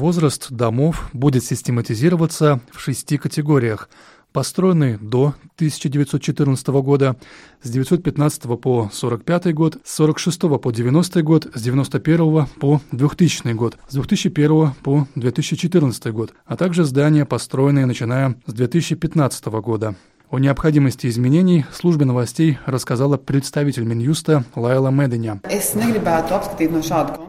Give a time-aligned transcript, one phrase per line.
[0.00, 3.90] Возраст домов будет систематизироваться в шести категориях.
[4.32, 7.16] Построенные до 1914 года,
[7.60, 13.76] с 915 по 45 год, с 46 по 90 год, с 91 по 2000 год,
[13.90, 19.96] с 2001 по 2014 год, а также здания, построенные начиная с 2015 года.
[20.30, 25.40] О необходимости изменений службе новостей рассказала представитель Минюста Лайла Меденя.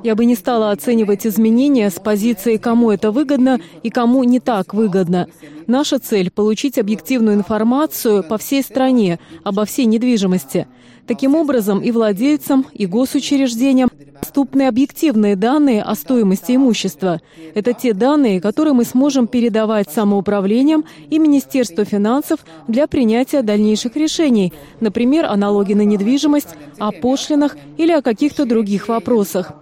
[0.04, 4.76] Я бы не стала оценивать изменения с позиции, кому это выгодно и кому не так
[4.76, 5.28] выгодно.
[5.66, 10.68] Наша цель– получить объективную информацию по всей стране обо всей недвижимости.
[11.08, 13.90] Таким образом, и владельцам, и госучреждениям
[14.22, 17.20] доступны объективные данные о стоимости имущества.
[17.54, 24.54] Это те данные, которые мы сможем передавать самоуправлениям и Министерству финансов для принятия дальнейших решений,
[24.80, 29.54] например, о налоге на недвижимость, о пошлинах или о каких-то других вопросах.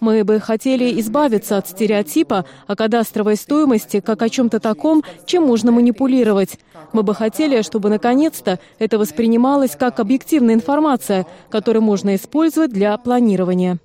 [0.00, 5.72] Мы бы хотели избавиться от стереотипа о кадастровой стоимости как о чем-то таком, чем можно
[5.72, 6.58] манипулировать.
[6.92, 13.78] Мы бы хотели, чтобы наконец-то это воспринималось как объективная информация, которую можно использовать для планирования.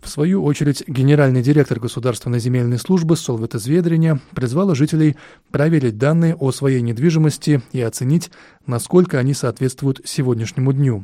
[0.00, 5.16] В свою очередь, генеральный директор Государственной земельной службы Солвета Зведрения призвала жителей
[5.50, 8.30] проверить данные о своей недвижимости и оценить,
[8.68, 11.02] насколько они соответствуют сегодняшнему дню.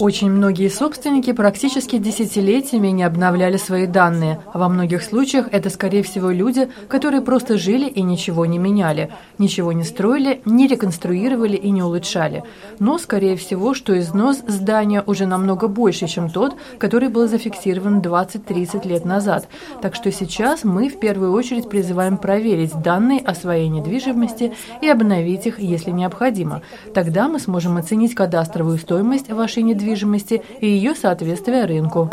[0.00, 6.02] Очень многие собственники практически десятилетиями не обновляли свои данные, а во многих случаях это, скорее
[6.02, 11.70] всего, люди, которые просто жили и ничего не меняли, ничего не строили, не реконструировали и
[11.70, 12.42] не улучшали.
[12.80, 18.86] Но, скорее всего, что износ здания уже намного больше, чем тот, который был зафиксирован 20-30
[18.88, 19.48] лет назад.
[19.80, 25.46] Так что сейчас мы в первую очередь призываем проверить данные о своей недвижимости и обновить
[25.46, 26.62] их, если необходимо необходимо.
[26.92, 32.10] Тогда мы сможем оценить кадастровую стоимость вашей недвижимости и ее соответствие рынку.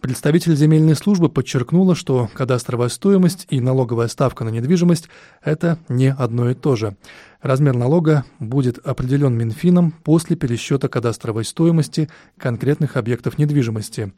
[0.00, 5.08] Представитель земельной службы подчеркнула, что кадастровая стоимость и налоговая ставка на недвижимость–
[5.42, 6.96] это не одно и то же.
[7.42, 12.08] Размер налога будет определен Минфином после пересчета кадастровой стоимости
[12.38, 14.12] конкретных объектов недвижимости.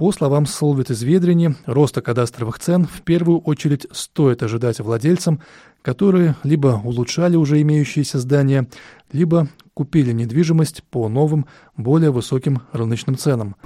[0.00, 5.42] По словам Солвит из Ведрени, роста кадастровых цен в первую очередь стоит ожидать владельцам,
[5.82, 8.66] которые либо улучшали уже имеющиеся здания,
[9.12, 11.44] либо купили недвижимость по новым,
[11.82, 13.56] более высоким рыночным ценам.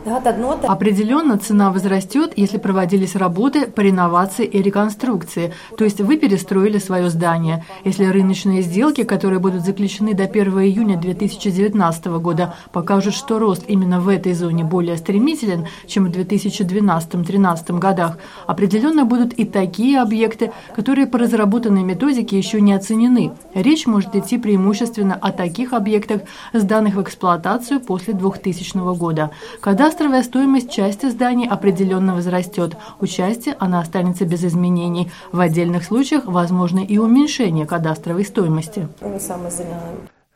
[0.62, 7.10] Определенно цена возрастет, если проводились работы по реновации и реконструкции, то есть вы перестроили свое
[7.10, 7.64] здание.
[7.84, 14.00] Если рыночные сделки, которые будут заключены до 1 июня 2019 года, покажут, что рост именно
[14.00, 21.06] в этой зоне более стремителен, чем в 2012-2013 годах, определенно будут и такие объекты, которые
[21.06, 23.32] по разработанной методике еще не оценены.
[23.54, 26.22] Речь может идти преимущественно о таких объектах,
[26.52, 29.30] сданных в эксплуатацию после 2000 года.
[29.60, 32.76] Кадастровая стоимость части зданий определенно возрастет.
[33.00, 35.10] У части она останется без изменений.
[35.32, 38.88] В отдельных случаях возможно и уменьшение кадастровой стоимости.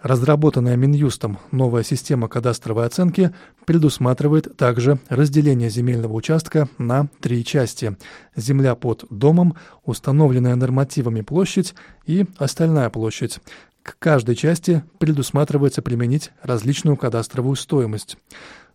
[0.01, 3.35] Разработанная Минюстом новая система кадастровой оценки
[3.67, 7.97] предусматривает также разделение земельного участка на три части.
[8.37, 11.75] Земля под домом, установленная нормативами площадь
[12.07, 13.41] и остальная площадь.
[13.89, 18.19] К каждой части предусматривается применить различную кадастровую стоимость.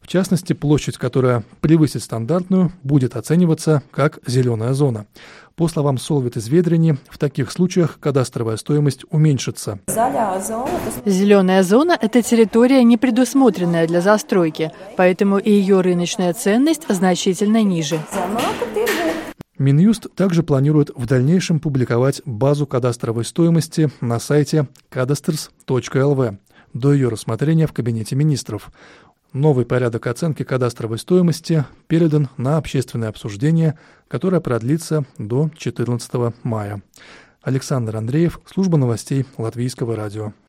[0.02, 5.06] В частности, площадь, которая превысит стандартную, будет оцениваться как зеленая зона.
[5.56, 9.78] По словам Солвит из Ведрени, в таких случаях кадастровая стоимость уменьшится.
[11.06, 18.00] Зеленая зона– это территория, не предусмотренная для застройки, поэтому и ее рыночная ценность значительно ниже.
[19.60, 26.38] Минюст также планирует в дальнейшем публиковать базу кадастровой стоимости на сайте cadasters.lv
[26.74, 28.72] до ее рассмотрения в Кабинете министров.
[29.32, 33.78] Новый порядок оценки кадастровой стоимости передан на общественное обсуждение,
[34.08, 36.82] которое продлится до 14 мая.
[37.44, 40.34] Александр Андреев, служба новостей Латвийского радио.